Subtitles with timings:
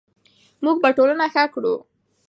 [0.63, 1.75] موږ به ټولنه ښه کړو.